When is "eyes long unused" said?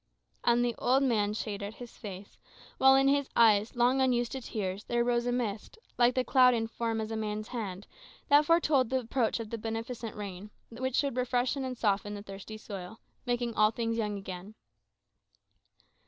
3.35-4.31